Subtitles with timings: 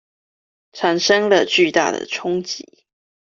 [0.73, 2.65] 產生了巨大的衝擊